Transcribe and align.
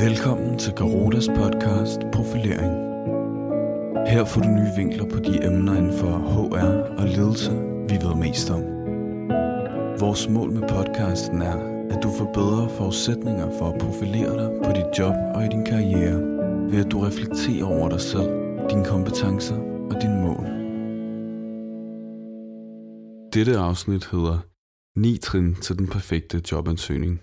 Velkommen 0.00 0.58
til 0.58 0.72
Garotas 0.74 1.28
podcast 1.28 2.00
Profilering. 2.12 2.72
Her 4.08 4.24
får 4.24 4.40
du 4.40 4.48
nye 4.48 4.72
vinkler 4.76 5.04
på 5.04 5.18
de 5.18 5.46
emner 5.46 5.76
inden 5.76 5.98
for 5.98 6.08
HR 6.08 7.00
og 7.00 7.08
ledelse, 7.08 7.50
vi 7.88 7.94
ved 8.04 8.14
mest 8.14 8.50
om. 8.50 8.62
Vores 10.00 10.28
mål 10.28 10.50
med 10.52 10.68
podcasten 10.68 11.42
er, 11.42 11.56
at 11.90 12.02
du 12.02 12.10
får 12.18 12.32
bedre 12.34 12.68
forudsætninger 12.68 13.58
for 13.58 13.72
at 13.72 13.80
profilere 13.80 14.32
dig 14.42 14.50
på 14.64 14.70
dit 14.72 14.98
job 14.98 15.14
og 15.34 15.44
i 15.44 15.48
din 15.48 15.64
karriere, 15.64 16.20
ved 16.70 16.84
at 16.84 16.92
du 16.92 16.98
reflekterer 17.00 17.64
over 17.64 17.88
dig 17.88 18.00
selv, 18.00 18.30
dine 18.70 18.84
kompetencer 18.84 19.58
og 19.90 20.02
dine 20.02 20.20
mål. 20.26 20.46
Dette 23.32 23.58
afsnit 23.58 24.08
hedder 24.12 24.38
9 24.96 25.18
trin 25.18 25.54
til 25.54 25.78
den 25.78 25.86
perfekte 25.86 26.42
jobansøgning. 26.52 27.20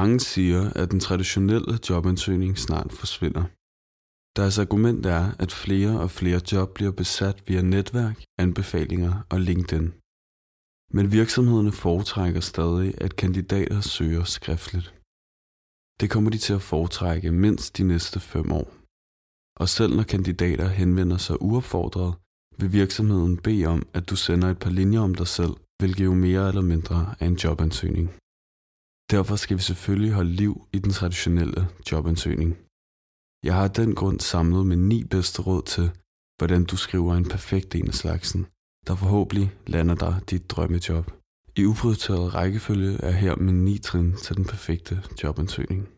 Mange 0.00 0.20
siger, 0.20 0.70
at 0.80 0.90
den 0.90 1.00
traditionelle 1.00 1.78
jobansøgning 1.90 2.58
snart 2.58 2.92
forsvinder. 2.92 3.44
Deres 4.38 4.58
argument 4.58 5.06
er, 5.06 5.24
at 5.38 5.52
flere 5.52 6.00
og 6.04 6.10
flere 6.10 6.40
job 6.52 6.74
bliver 6.74 6.92
besat 6.92 7.36
via 7.48 7.62
netværk, 7.62 8.16
anbefalinger 8.38 9.14
og 9.32 9.40
LinkedIn. 9.40 9.86
Men 10.96 11.12
virksomhederne 11.12 11.72
foretrækker 11.72 12.40
stadig, 12.40 12.88
at 13.04 13.16
kandidater 13.16 13.80
søger 13.80 14.24
skriftligt. 14.24 14.94
Det 16.00 16.10
kommer 16.10 16.30
de 16.30 16.38
til 16.38 16.54
at 16.54 16.62
foretrække 16.62 17.30
mindst 17.32 17.76
de 17.78 17.84
næste 17.84 18.20
fem 18.20 18.52
år. 18.52 18.68
Og 19.56 19.68
selv 19.68 19.96
når 19.96 20.02
kandidater 20.02 20.68
henvender 20.68 21.16
sig 21.16 21.42
uopfordret, 21.42 22.14
vil 22.58 22.72
virksomheden 22.72 23.36
bede 23.36 23.66
om, 23.66 23.80
at 23.94 24.10
du 24.10 24.16
sender 24.16 24.48
et 24.50 24.58
par 24.58 24.70
linjer 24.70 25.00
om 25.00 25.14
dig 25.14 25.28
selv, 25.28 25.54
hvilket 25.78 26.04
jo 26.04 26.14
mere 26.14 26.48
eller 26.48 26.62
mindre 26.62 27.14
er 27.20 27.26
en 27.26 27.34
jobansøgning. 27.44 28.23
Derfor 29.10 29.36
skal 29.36 29.56
vi 29.56 29.62
selvfølgelig 29.62 30.12
holde 30.12 30.30
liv 30.30 30.68
i 30.72 30.78
den 30.78 30.92
traditionelle 30.92 31.68
jobansøgning. 31.90 32.52
Jeg 33.46 33.54
har 33.54 33.64
af 33.64 33.70
den 33.70 33.94
grund 33.94 34.20
samlet 34.20 34.66
med 34.66 34.76
ni 34.76 35.04
bedste 35.04 35.42
råd 35.42 35.62
til, 35.62 35.90
hvordan 36.38 36.64
du 36.64 36.76
skriver 36.76 37.14
en 37.14 37.28
perfekt 37.28 37.74
en 37.74 37.88
af 37.88 37.94
slagsen, 37.94 38.46
der 38.86 38.94
forhåbentlig 38.94 39.46
lander 39.66 39.94
dig 39.94 40.14
dit 40.30 40.50
drømmejob. 40.50 41.06
I 41.56 41.64
uprioriteret 41.64 42.34
rækkefølge 42.34 42.92
er 43.02 43.10
her 43.10 43.36
med 43.36 43.52
ni 43.52 43.78
trin 43.78 44.16
til 44.16 44.36
den 44.36 44.44
perfekte 44.44 45.02
jobansøgning. 45.22 45.88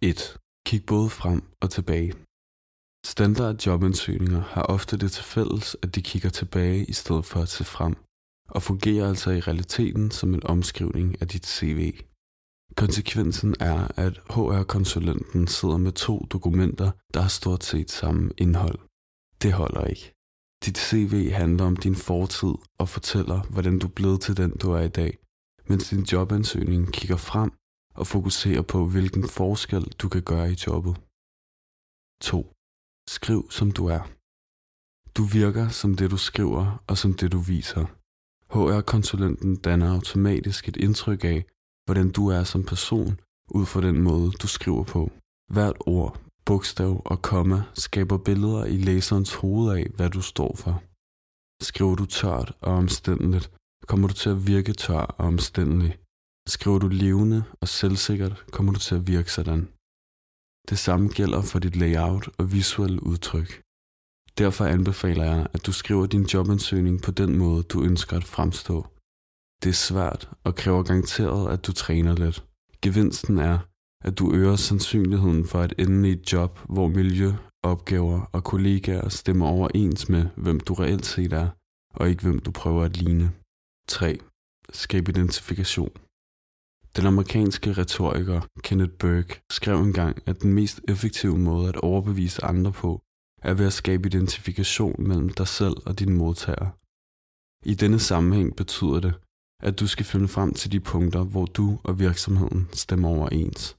1. 0.00 0.38
Kig 0.66 0.86
både 0.86 1.10
frem 1.10 1.42
og 1.60 1.70
tilbage. 1.70 2.12
Standard 3.06 3.66
jobansøgninger 3.66 4.40
har 4.40 4.62
ofte 4.62 4.96
det 4.96 5.12
til 5.12 5.24
fælles, 5.24 5.76
at 5.82 5.94
de 5.94 6.02
kigger 6.02 6.30
tilbage 6.30 6.84
i 6.84 6.92
stedet 6.92 7.24
for 7.24 7.40
at 7.40 7.48
se 7.48 7.64
frem 7.64 7.94
og 8.48 8.62
fungerer 8.62 9.08
altså 9.08 9.30
i 9.30 9.40
realiteten 9.40 10.10
som 10.10 10.34
en 10.34 10.46
omskrivning 10.46 11.22
af 11.22 11.28
dit 11.28 11.46
CV. 11.46 12.00
Konsekvensen 12.76 13.54
er, 13.60 13.88
at 13.96 14.14
HR-konsulenten 14.30 15.46
sidder 15.46 15.76
med 15.76 15.92
to 15.92 16.26
dokumenter, 16.32 16.90
der 17.14 17.20
har 17.20 17.28
stort 17.28 17.64
set 17.64 17.90
samme 17.90 18.30
indhold. 18.38 18.78
Det 19.42 19.52
holder 19.52 19.84
ikke. 19.84 20.14
Dit 20.64 20.78
CV 20.78 21.30
handler 21.30 21.64
om 21.64 21.76
din 21.76 21.94
fortid 21.94 22.54
og 22.78 22.88
fortæller, 22.88 23.40
hvordan 23.42 23.78
du 23.78 23.86
er 23.86 23.90
blevet 23.90 24.20
til 24.20 24.36
den, 24.36 24.50
du 24.50 24.72
er 24.72 24.80
i 24.80 24.88
dag, 24.88 25.18
mens 25.68 25.88
din 25.88 26.02
jobansøgning 26.12 26.92
kigger 26.92 27.16
frem 27.16 27.50
og 27.94 28.06
fokuserer 28.06 28.62
på, 28.62 28.86
hvilken 28.86 29.28
forskel 29.28 29.84
du 29.84 30.08
kan 30.08 30.22
gøre 30.22 30.50
i 30.52 30.56
jobbet. 30.66 30.94
2. 32.22 32.52
Skriv 33.08 33.50
som 33.50 33.70
du 33.72 33.86
er. 33.86 34.02
Du 35.16 35.22
virker 35.38 35.68
som 35.68 35.94
det, 35.94 36.10
du 36.10 36.16
skriver 36.16 36.84
og 36.86 36.98
som 36.98 37.14
det, 37.14 37.32
du 37.32 37.40
viser. 37.40 37.97
HR-konsulenten 38.54 39.56
danner 39.56 39.94
automatisk 39.94 40.68
et 40.68 40.76
indtryk 40.76 41.24
af, 41.24 41.44
hvordan 41.86 42.10
du 42.10 42.28
er 42.28 42.44
som 42.44 42.64
person, 42.64 43.20
ud 43.50 43.66
fra 43.66 43.80
den 43.80 44.02
måde, 44.02 44.30
du 44.30 44.46
skriver 44.46 44.84
på. 44.84 45.10
Hvert 45.54 45.76
ord, 45.80 46.20
bogstav 46.44 47.02
og 47.04 47.22
komma 47.22 47.62
skaber 47.74 48.18
billeder 48.18 48.64
i 48.64 48.76
læserens 48.76 49.34
hoved 49.34 49.76
af, 49.78 49.86
hvad 49.96 50.10
du 50.10 50.20
står 50.20 50.56
for. 50.56 50.82
Skriver 51.62 51.94
du 51.94 52.06
tørt 52.06 52.52
og 52.60 52.72
omstændeligt, 52.72 53.50
kommer 53.86 54.08
du 54.08 54.14
til 54.14 54.30
at 54.30 54.46
virke 54.46 54.72
tør 54.72 55.00
og 55.18 55.24
omstændelig. 55.26 55.98
Skriver 56.48 56.78
du 56.78 56.88
levende 56.88 57.44
og 57.60 57.68
selvsikkert, 57.68 58.44
kommer 58.52 58.72
du 58.72 58.78
til 58.78 58.94
at 58.94 59.06
virke 59.06 59.32
sådan. 59.32 59.68
Det 60.70 60.78
samme 60.78 61.08
gælder 61.08 61.42
for 61.42 61.58
dit 61.58 61.76
layout 61.76 62.28
og 62.38 62.52
visuelle 62.52 63.02
udtryk. 63.02 63.62
Derfor 64.38 64.64
anbefaler 64.64 65.24
jeg, 65.24 65.46
at 65.52 65.66
du 65.66 65.72
skriver 65.72 66.06
din 66.06 66.22
jobansøgning 66.22 67.02
på 67.02 67.10
den 67.10 67.38
måde, 67.38 67.62
du 67.62 67.82
ønsker 67.82 68.16
at 68.16 68.24
fremstå. 68.24 68.86
Det 69.62 69.68
er 69.68 69.82
svært 69.88 70.30
og 70.44 70.54
kræver 70.54 70.82
garanteret, 70.82 71.52
at 71.52 71.66
du 71.66 71.72
træner 71.72 72.14
lidt. 72.14 72.44
Gevinsten 72.82 73.38
er, 73.38 73.58
at 74.04 74.18
du 74.18 74.34
øger 74.34 74.56
sandsynligheden 74.56 75.44
for 75.44 75.60
at 75.60 75.74
ende 75.78 76.08
i 76.08 76.12
et 76.12 76.32
job, 76.32 76.58
hvor 76.68 76.88
miljø, 76.88 77.32
opgaver 77.62 78.20
og 78.32 78.44
kollegaer 78.44 79.08
stemmer 79.08 79.46
overens 79.46 80.08
med, 80.08 80.26
hvem 80.36 80.60
du 80.60 80.74
reelt 80.74 81.06
set 81.06 81.32
er, 81.32 81.48
og 81.94 82.08
ikke 82.08 82.22
hvem 82.22 82.38
du 82.38 82.50
prøver 82.50 82.84
at 82.84 82.96
ligne. 82.96 83.32
3. 83.88 84.18
Skab 84.72 85.08
identifikation. 85.08 85.92
Den 86.96 87.06
amerikanske 87.06 87.72
retoriker 87.72 88.40
Kenneth 88.62 88.92
Burke 88.92 89.40
skrev 89.50 89.78
engang, 89.78 90.22
at 90.26 90.42
den 90.42 90.52
mest 90.52 90.80
effektive 90.88 91.38
måde 91.38 91.68
at 91.68 91.76
overbevise 91.76 92.44
andre 92.44 92.72
på, 92.72 93.02
er 93.42 93.54
ved 93.54 93.66
at 93.66 93.72
skabe 93.72 94.08
identifikation 94.08 94.96
mellem 95.08 95.28
dig 95.28 95.48
selv 95.48 95.76
og 95.86 95.98
din 95.98 96.12
modtager. 96.12 96.68
I 97.72 97.74
denne 97.74 97.98
sammenhæng 97.98 98.56
betyder 98.56 99.00
det, 99.00 99.14
at 99.62 99.80
du 99.80 99.86
skal 99.86 100.06
finde 100.06 100.28
frem 100.28 100.54
til 100.54 100.72
de 100.72 100.80
punkter, 100.80 101.24
hvor 101.24 101.46
du 101.46 101.78
og 101.84 101.98
virksomheden 101.98 102.68
stemmer 102.72 103.08
overens. 103.08 103.76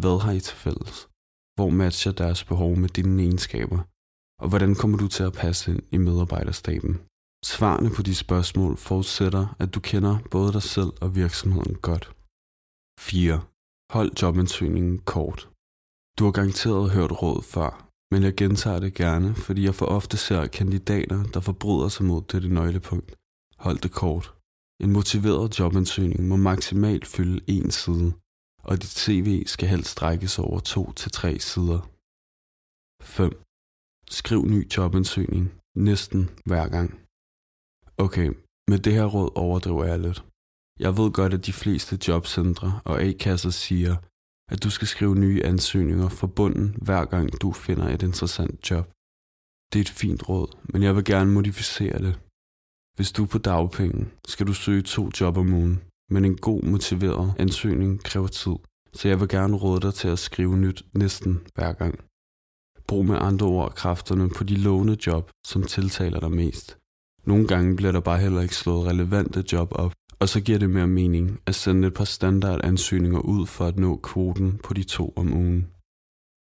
Hvad 0.00 0.20
har 0.24 0.32
I 0.32 0.40
til 0.40 0.56
fælles? 0.56 1.08
Hvor 1.56 1.70
matcher 1.70 2.12
deres 2.12 2.44
behov 2.44 2.76
med 2.76 2.88
dine 2.88 3.22
egenskaber? 3.22 3.78
Og 4.42 4.48
hvordan 4.48 4.74
kommer 4.74 4.98
du 4.98 5.08
til 5.08 5.22
at 5.22 5.32
passe 5.32 5.70
ind 5.70 5.82
i 5.90 5.96
medarbejderstaben? 5.96 6.94
Svarene 7.44 7.90
på 7.96 8.02
de 8.02 8.14
spørgsmål 8.14 8.76
forudsætter, 8.76 9.56
at 9.58 9.74
du 9.74 9.80
kender 9.80 10.18
både 10.30 10.52
dig 10.52 10.62
selv 10.62 10.92
og 11.00 11.14
virksomheden 11.14 11.74
godt. 11.74 12.04
4. 13.00 13.40
Hold 13.92 14.10
jobansøgningen 14.22 14.98
kort. 14.98 15.40
Du 16.18 16.24
har 16.24 16.32
garanteret 16.32 16.90
hørt 16.90 17.12
råd 17.22 17.42
før, 17.42 17.87
men 18.12 18.22
jeg 18.22 18.34
gentager 18.36 18.80
det 18.80 18.94
gerne, 18.94 19.34
fordi 19.34 19.64
jeg 19.64 19.74
for 19.74 19.86
ofte 19.86 20.16
ser 20.16 20.46
kandidater, 20.46 21.22
der 21.34 21.40
forbryder 21.40 21.88
sig 21.88 22.04
mod 22.06 22.22
dette 22.32 22.48
nøglepunkt. 22.48 23.14
Hold 23.64 23.78
det 23.78 23.92
kort. 23.92 24.34
En 24.84 24.92
motiveret 24.92 25.58
jobansøgning 25.58 26.28
må 26.28 26.36
maksimalt 26.36 27.06
fylde 27.06 27.44
en 27.46 27.70
side, 27.70 28.12
og 28.62 28.82
dit 28.82 28.94
CV 29.02 29.46
skal 29.46 29.68
helst 29.68 29.90
strækkes 29.90 30.38
over 30.38 30.60
to 30.60 30.92
til 30.92 31.10
tre 31.12 31.38
sider. 31.38 31.80
5. 33.02 33.42
Skriv 34.10 34.40
ny 34.54 34.60
jobansøgning 34.76 35.44
næsten 35.76 36.30
hver 36.46 36.68
gang. 36.68 36.88
Okay, 37.98 38.28
med 38.70 38.78
det 38.78 38.92
her 38.92 39.04
råd 39.04 39.30
overdriver 39.34 39.84
jeg 39.84 40.00
lidt. 40.00 40.24
Jeg 40.80 40.96
ved 40.96 41.10
godt, 41.12 41.34
at 41.34 41.46
de 41.46 41.52
fleste 41.52 41.98
jobcentre 42.08 42.80
og 42.84 43.02
A-kasser 43.02 43.50
siger, 43.50 43.96
at 44.48 44.64
du 44.64 44.70
skal 44.70 44.88
skrive 44.88 45.14
nye 45.14 45.42
ansøgninger 45.44 46.08
fra 46.08 46.26
bunden, 46.26 46.76
hver 46.82 47.04
gang 47.04 47.42
du 47.42 47.52
finder 47.52 47.88
et 47.88 48.02
interessant 48.02 48.70
job. 48.70 48.86
Det 49.72 49.78
er 49.78 49.80
et 49.80 49.98
fint 50.02 50.28
råd, 50.28 50.56
men 50.72 50.82
jeg 50.82 50.96
vil 50.96 51.04
gerne 51.04 51.30
modificere 51.32 51.98
det. 51.98 52.14
Hvis 52.96 53.12
du 53.12 53.22
er 53.22 53.26
på 53.26 53.38
dagpenge, 53.38 54.08
skal 54.28 54.46
du 54.46 54.52
søge 54.52 54.82
to 54.82 55.10
job 55.20 55.36
om 55.36 55.52
ugen, 55.52 55.80
men 56.10 56.24
en 56.24 56.36
god 56.36 56.62
motiveret 56.62 57.34
ansøgning 57.38 58.02
kræver 58.02 58.26
tid, 58.26 58.56
så 58.92 59.08
jeg 59.08 59.20
vil 59.20 59.28
gerne 59.28 59.56
råde 59.56 59.80
dig 59.80 59.94
til 59.94 60.08
at 60.08 60.18
skrive 60.18 60.56
nyt 60.56 60.82
næsten 60.92 61.40
hver 61.54 61.72
gang. 61.72 61.94
Brug 62.86 63.06
med 63.06 63.16
andre 63.20 63.46
ord 63.46 63.74
kræfterne 63.74 64.30
på 64.30 64.44
de 64.44 64.56
lovende 64.56 64.96
job, 65.06 65.30
som 65.46 65.62
tiltaler 65.62 66.20
dig 66.20 66.32
mest. 66.32 66.78
Nogle 67.26 67.46
gange 67.46 67.76
bliver 67.76 67.92
der 67.92 68.00
bare 68.00 68.18
heller 68.18 68.40
ikke 68.40 68.56
slået 68.56 68.86
relevante 68.86 69.44
job 69.52 69.68
op, 69.72 69.92
og 70.20 70.28
så 70.28 70.40
giver 70.40 70.58
det 70.58 70.70
mere 70.70 70.86
mening 70.86 71.40
at 71.46 71.54
sende 71.54 71.88
et 71.88 71.94
par 71.94 72.04
standardansøgninger 72.04 73.20
ud 73.20 73.46
for 73.46 73.64
at 73.64 73.78
nå 73.78 73.96
kvoten 73.96 74.58
på 74.58 74.74
de 74.74 74.84
to 74.84 75.12
om 75.16 75.32
ugen. 75.32 75.62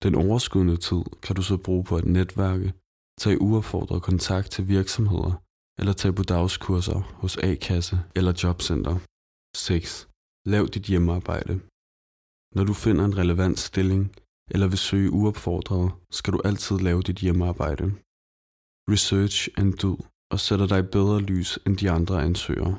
Den 0.03 0.15
overskydende 0.15 0.77
tid 0.77 1.03
kan 1.23 1.37
du 1.37 1.43
så 1.43 1.57
bruge 1.57 1.85
på 1.85 1.97
at 1.97 2.05
netværke, 2.05 2.73
tage 3.21 3.41
uopfordret 3.41 4.03
kontakt 4.03 4.51
til 4.51 4.69
virksomheder, 4.69 5.33
eller 5.79 5.93
tage 5.93 6.13
på 6.13 6.23
dagskurser 6.23 7.01
hos 7.21 7.37
A-kasse 7.37 7.97
eller 8.17 8.33
jobcenter. 8.43 8.97
6. 9.57 10.09
Lav 10.47 10.67
dit 10.75 10.83
hjemmearbejde. 10.83 11.55
Når 12.57 12.65
du 12.65 12.75
finder 12.75 13.05
en 13.05 13.19
relevant 13.19 13.59
stilling, 13.59 14.05
eller 14.51 14.67
vil 14.69 14.79
søge 14.79 15.11
uopfordret, 15.11 15.93
skal 16.11 16.33
du 16.33 16.41
altid 16.45 16.79
lave 16.79 17.03
dit 17.03 17.19
hjemmearbejde. 17.19 17.85
Research 18.93 19.49
and 19.57 19.75
do, 19.75 19.93
og 20.33 20.41
sætter 20.41 20.67
dig 20.67 20.79
i 20.79 20.93
bedre 20.97 21.21
lys 21.21 21.59
end 21.67 21.77
de 21.77 21.91
andre 21.91 22.23
ansøgere. 22.23 22.79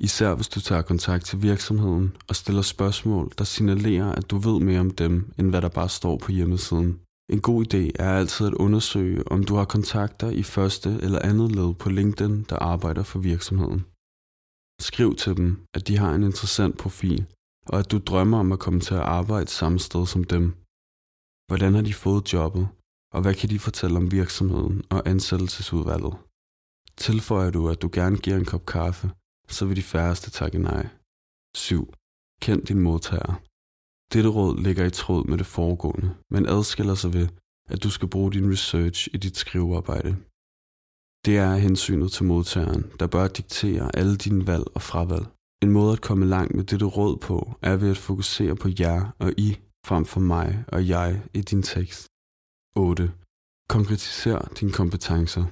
Især 0.00 0.34
hvis 0.34 0.48
du 0.48 0.60
tager 0.60 0.82
kontakt 0.82 1.24
til 1.24 1.42
virksomheden 1.42 2.16
og 2.28 2.36
stiller 2.36 2.62
spørgsmål, 2.62 3.32
der 3.38 3.44
signalerer, 3.44 4.12
at 4.12 4.30
du 4.30 4.38
ved 4.38 4.60
mere 4.60 4.80
om 4.80 4.90
dem, 4.90 5.32
end 5.38 5.50
hvad 5.50 5.62
der 5.62 5.68
bare 5.68 5.88
står 5.88 6.16
på 6.18 6.32
hjemmesiden. 6.32 7.00
En 7.32 7.40
god 7.40 7.64
idé 7.66 7.90
er 7.94 8.10
altid 8.12 8.46
at 8.46 8.54
undersøge, 8.54 9.32
om 9.32 9.44
du 9.44 9.54
har 9.54 9.64
kontakter 9.64 10.30
i 10.30 10.42
første 10.42 10.98
eller 11.02 11.18
andet 11.18 11.52
led 11.52 11.74
på 11.74 11.88
LinkedIn, 11.88 12.42
der 12.42 12.56
arbejder 12.56 13.02
for 13.02 13.18
virksomheden. 13.18 13.84
Skriv 14.80 15.16
til 15.16 15.36
dem, 15.36 15.66
at 15.74 15.88
de 15.88 15.98
har 15.98 16.14
en 16.14 16.22
interessant 16.22 16.78
profil, 16.78 17.26
og 17.66 17.78
at 17.78 17.90
du 17.90 17.98
drømmer 17.98 18.38
om 18.38 18.52
at 18.52 18.58
komme 18.58 18.80
til 18.80 18.94
at 18.94 19.00
arbejde 19.00 19.50
samme 19.50 19.78
sted 19.78 20.06
som 20.06 20.24
dem. 20.24 20.44
Hvordan 21.48 21.74
har 21.74 21.82
de 21.82 21.94
fået 21.94 22.32
jobbet, 22.32 22.68
og 23.14 23.22
hvad 23.22 23.34
kan 23.34 23.48
de 23.48 23.58
fortælle 23.58 23.96
om 23.96 24.12
virksomheden 24.12 24.82
og 24.90 25.08
ansættelsesudvalget? 25.08 26.14
Tilføjer 26.96 27.50
du, 27.50 27.68
at 27.68 27.82
du 27.82 27.88
gerne 27.92 28.16
giver 28.16 28.36
en 28.36 28.44
kop 28.44 28.66
kaffe, 28.66 29.10
så 29.50 29.66
vil 29.66 29.76
de 29.76 29.82
færreste 29.82 30.30
takke 30.30 30.58
nej. 30.58 30.88
7. 31.56 31.94
Kend 32.42 32.62
din 32.66 32.80
modtager. 32.80 33.34
Dette 34.12 34.28
råd 34.28 34.62
ligger 34.66 34.84
i 34.84 34.90
tråd 34.90 35.24
med 35.30 35.38
det 35.38 35.46
foregående, 35.46 36.14
men 36.30 36.46
adskiller 36.46 36.94
sig 36.94 37.12
ved, 37.12 37.28
at 37.68 37.82
du 37.82 37.90
skal 37.90 38.08
bruge 38.08 38.32
din 38.32 38.50
research 38.52 39.08
i 39.14 39.16
dit 39.16 39.36
skrivearbejde. 39.36 40.16
Det 41.26 41.36
er 41.36 41.56
hensynet 41.56 42.12
til 42.12 42.24
modtageren, 42.24 42.84
der 43.00 43.06
bør 43.06 43.28
diktere 43.28 43.96
alle 43.96 44.16
dine 44.16 44.46
valg 44.46 44.66
og 44.74 44.82
fravalg. 44.82 45.26
En 45.62 45.70
måde 45.70 45.92
at 45.92 46.00
komme 46.00 46.26
langt 46.26 46.54
med 46.54 46.64
dette 46.64 46.86
råd 46.86 47.16
på, 47.16 47.36
er 47.62 47.76
ved 47.76 47.90
at 47.90 48.04
fokusere 48.08 48.56
på 48.56 48.68
jer 48.80 49.00
og 49.18 49.32
I, 49.46 49.58
frem 49.86 50.04
for 50.04 50.20
mig 50.20 50.64
og 50.68 50.88
jeg 50.88 51.22
i 51.34 51.40
din 51.40 51.62
tekst. 51.62 52.06
8. 52.76 53.12
Konkretiser 53.68 54.38
dine 54.60 54.72
kompetencer. 54.72 55.44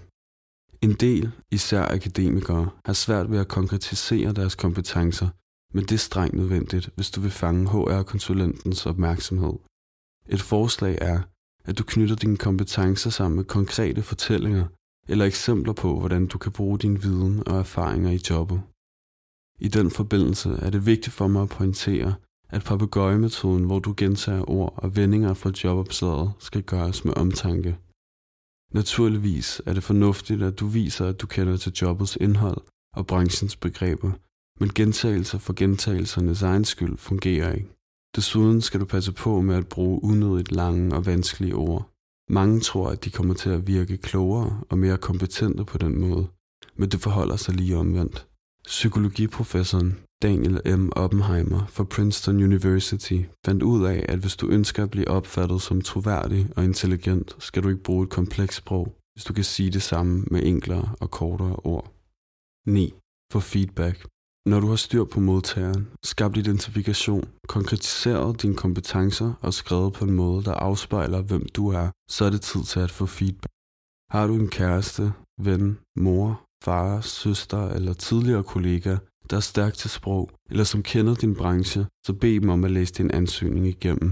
En 0.82 0.92
del, 0.92 1.32
især 1.50 1.84
akademikere, 1.94 2.70
har 2.84 2.92
svært 2.92 3.30
ved 3.30 3.38
at 3.38 3.48
konkretisere 3.48 4.32
deres 4.32 4.54
kompetencer, 4.54 5.28
men 5.74 5.84
det 5.84 5.92
er 5.92 5.98
strengt 5.98 6.36
nødvendigt, 6.36 6.90
hvis 6.94 7.10
du 7.10 7.20
vil 7.20 7.30
fange 7.30 7.68
HR-konsulentens 7.70 8.86
opmærksomhed. 8.86 9.54
Et 10.28 10.42
forslag 10.42 10.98
er, 11.00 11.20
at 11.64 11.78
du 11.78 11.84
knytter 11.84 12.16
dine 12.16 12.36
kompetencer 12.36 13.10
sammen 13.10 13.36
med 13.36 13.44
konkrete 13.44 14.02
fortællinger 14.02 14.66
eller 15.08 15.24
eksempler 15.24 15.72
på, 15.72 15.98
hvordan 15.98 16.26
du 16.26 16.38
kan 16.38 16.52
bruge 16.52 16.78
din 16.78 17.02
viden 17.02 17.48
og 17.48 17.58
erfaringer 17.58 18.10
i 18.10 18.20
jobbet. 18.30 18.62
I 19.60 19.68
den 19.68 19.90
forbindelse 19.90 20.50
er 20.50 20.70
det 20.70 20.86
vigtigt 20.86 21.14
for 21.14 21.28
mig 21.28 21.42
at 21.42 21.48
pointere, 21.48 22.14
at 22.50 22.64
papegøjemetoden, 22.64 23.64
hvor 23.64 23.78
du 23.78 23.94
gentager 23.96 24.50
ord 24.50 24.74
og 24.76 24.96
vendinger 24.96 25.34
fra 25.34 25.52
jobopslaget, 25.64 26.32
skal 26.38 26.62
gøres 26.62 27.04
med 27.04 27.16
omtanke. 27.16 27.78
Naturligvis 28.74 29.62
er 29.66 29.74
det 29.74 29.82
fornuftigt, 29.82 30.42
at 30.42 30.60
du 30.60 30.66
viser, 30.66 31.06
at 31.06 31.20
du 31.20 31.26
kender 31.26 31.56
til 31.56 31.72
jobbets 31.72 32.16
indhold 32.20 32.60
og 32.96 33.06
branchens 33.06 33.56
begreber, 33.56 34.12
men 34.60 34.74
gentagelser 34.74 35.38
for 35.38 35.52
gentagelsernes 35.52 36.42
egen 36.42 36.64
skyld 36.64 36.96
fungerer 36.96 37.52
ikke. 37.52 37.68
Desuden 38.16 38.60
skal 38.60 38.80
du 38.80 38.84
passe 38.84 39.12
på 39.12 39.40
med 39.40 39.56
at 39.56 39.68
bruge 39.68 40.04
unødigt 40.04 40.52
lange 40.52 40.96
og 40.96 41.06
vanskelige 41.06 41.54
ord. 41.54 41.90
Mange 42.30 42.60
tror, 42.60 42.90
at 42.90 43.04
de 43.04 43.10
kommer 43.10 43.34
til 43.34 43.50
at 43.50 43.66
virke 43.66 43.96
klogere 43.96 44.60
og 44.68 44.78
mere 44.78 44.98
kompetente 44.98 45.64
på 45.64 45.78
den 45.78 46.00
måde, 46.00 46.26
men 46.76 46.88
det 46.88 47.00
forholder 47.00 47.36
sig 47.36 47.54
lige 47.54 47.76
omvendt. 47.76 48.26
Psykologiprofessoren 48.64 49.98
Daniel 50.22 50.78
M. 50.78 50.92
Oppenheimer 50.96 51.66
fra 51.66 51.84
Princeton 51.84 52.42
University 52.42 53.20
fandt 53.46 53.62
ud 53.62 53.84
af, 53.86 54.06
at 54.08 54.18
hvis 54.18 54.36
du 54.36 54.48
ønsker 54.48 54.82
at 54.82 54.90
blive 54.90 55.08
opfattet 55.08 55.62
som 55.62 55.80
troværdig 55.80 56.48
og 56.56 56.64
intelligent, 56.64 57.36
skal 57.38 57.62
du 57.62 57.68
ikke 57.68 57.82
bruge 57.82 58.04
et 58.04 58.10
komplekst 58.10 58.58
sprog, 58.58 58.96
hvis 59.12 59.24
du 59.24 59.32
kan 59.32 59.44
sige 59.44 59.70
det 59.70 59.82
samme 59.82 60.24
med 60.30 60.42
enklere 60.44 60.94
og 61.00 61.10
kortere 61.10 61.56
ord. 61.56 61.92
9. 62.66 62.94
For 63.32 63.40
feedback. 63.40 64.06
Når 64.46 64.60
du 64.60 64.66
har 64.66 64.76
styr 64.76 65.04
på 65.04 65.20
modtageren, 65.20 65.88
skabt 66.04 66.36
identifikation, 66.36 67.24
konkretiseret 67.48 68.42
dine 68.42 68.54
kompetencer 68.54 69.32
og 69.40 69.54
skrevet 69.54 69.92
på 69.92 70.04
en 70.04 70.14
måde, 70.14 70.44
der 70.44 70.54
afspejler, 70.54 71.22
hvem 71.22 71.48
du 71.56 71.68
er, 71.68 71.90
så 72.10 72.24
er 72.24 72.30
det 72.30 72.40
tid 72.40 72.62
til 72.64 72.80
at 72.80 72.90
få 72.90 73.06
feedback. 73.06 73.52
Har 74.10 74.26
du 74.26 74.34
en 74.34 74.48
kæreste, 74.48 75.12
ven, 75.40 75.78
mor, 75.96 76.44
far, 76.64 77.00
søster 77.00 77.68
eller 77.68 77.92
tidligere 77.92 78.44
kollega, 78.44 78.96
der 79.30 79.36
er 79.36 79.40
stærk 79.40 79.74
til 79.74 79.90
sprog, 79.90 80.30
eller 80.50 80.64
som 80.64 80.82
kender 80.82 81.14
din 81.14 81.34
branche, 81.34 81.86
så 82.06 82.12
bed 82.12 82.40
dem 82.40 82.48
om 82.48 82.64
at 82.64 82.70
læse 82.70 82.94
din 82.94 83.10
ansøgning 83.10 83.66
igennem. 83.66 84.10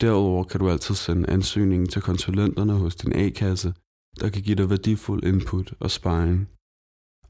Derudover 0.00 0.44
kan 0.44 0.60
du 0.60 0.70
altid 0.70 0.94
sende 0.94 1.30
ansøgningen 1.30 1.88
til 1.88 2.02
konsulenterne 2.02 2.72
hos 2.72 2.96
din 2.96 3.12
A-kasse, 3.12 3.74
der 4.20 4.28
kan 4.28 4.42
give 4.42 4.56
dig 4.56 4.70
værdifuld 4.70 5.24
input 5.24 5.74
og 5.80 5.90
sparring. 5.90 6.48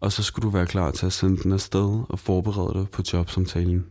Og 0.01 0.13
så 0.13 0.23
skulle 0.23 0.47
du 0.47 0.51
være 0.51 0.67
klar 0.67 0.91
til 0.91 1.07
at 1.07 1.13
sende 1.13 1.43
den 1.43 1.53
afsted 1.53 2.05
og 2.09 2.19
forberede 2.19 2.79
dig 2.79 2.91
på 2.91 3.03
jobsamtalen. 3.13 3.87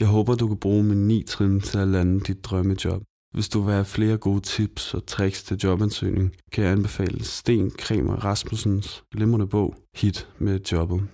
Jeg 0.00 0.08
håber, 0.08 0.34
du 0.34 0.48
kan 0.48 0.56
bruge 0.56 0.84
min 0.84 1.08
9 1.08 1.22
trin 1.22 1.60
til 1.60 1.78
at 1.78 1.88
lande 1.88 2.20
dit 2.20 2.44
drømmejob. 2.44 3.02
Hvis 3.34 3.48
du 3.48 3.60
vil 3.60 3.74
have 3.74 3.84
flere 3.84 4.16
gode 4.18 4.40
tips 4.40 4.94
og 4.94 5.06
tricks 5.06 5.42
til 5.42 5.56
jobansøgning, 5.56 6.36
kan 6.52 6.64
jeg 6.64 6.72
anbefale 6.72 7.24
Sten 7.24 7.70
Kremer 7.70 8.16
Rasmussens 8.16 9.04
glimrende 9.10 9.46
bog 9.46 9.74
Hit 9.96 10.28
med 10.38 10.60
jobbet. 10.72 11.08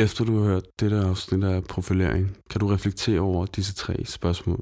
Efter 0.00 0.24
du 0.24 0.38
har 0.38 0.44
hørt 0.50 0.80
dette 0.80 0.96
afsnit 0.96 1.44
af 1.44 1.64
profilering, 1.64 2.36
kan 2.50 2.60
du 2.60 2.66
reflektere 2.66 3.20
over 3.20 3.46
disse 3.46 3.74
tre 3.74 4.04
spørgsmål. 4.04 4.60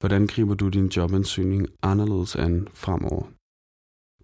Hvordan 0.00 0.26
griber 0.26 0.54
du 0.54 0.68
din 0.68 0.86
jobansøgning 0.86 1.68
anderledes 1.82 2.36
an 2.36 2.68
fremover? 2.72 3.26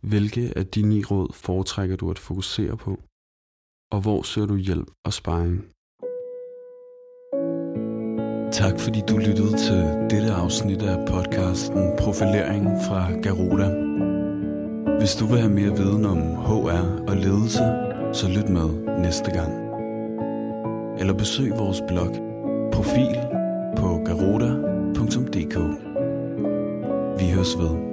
Hvilke 0.06 0.52
af 0.56 0.66
de 0.66 0.82
ni 0.82 1.04
råd 1.04 1.32
foretrækker 1.32 1.96
du 1.96 2.10
at 2.10 2.18
fokusere 2.18 2.76
på? 2.76 3.02
Og 3.92 4.00
hvor 4.00 4.22
søger 4.22 4.46
du 4.46 4.56
hjælp 4.56 4.88
og 5.04 5.12
sparring? 5.12 5.58
Tak 8.52 8.80
fordi 8.80 9.00
du 9.08 9.16
lyttede 9.16 9.52
til 9.66 9.82
dette 10.10 10.30
afsnit 10.32 10.82
af 10.82 11.06
podcasten 11.08 11.82
Profilering 11.98 12.64
fra 12.86 13.00
Garuda. 13.24 13.68
Hvis 14.98 15.16
du 15.16 15.26
vil 15.26 15.38
have 15.38 15.54
mere 15.60 15.76
viden 15.76 16.04
om 16.04 16.20
HR 16.46 16.82
og 17.10 17.16
ledelse, 17.16 17.64
så 18.18 18.28
lyt 18.36 18.48
med 18.48 18.68
næste 19.02 19.30
gang. 19.30 19.69
Eller 21.00 21.14
besøg 21.14 21.50
vores 21.50 21.82
blog 21.88 22.14
Profil 22.72 23.18
på 23.76 24.00
garuda.dk. 24.04 25.56
Vi 27.20 27.30
høres 27.30 27.58
ved. 27.58 27.89